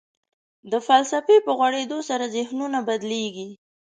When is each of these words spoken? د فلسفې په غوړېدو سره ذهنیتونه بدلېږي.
د 0.71 0.73
فلسفې 0.87 1.37
په 1.45 1.51
غوړېدو 1.57 1.99
سره 2.09 2.25
ذهنیتونه 2.35 2.79
بدلېږي. 2.87 3.49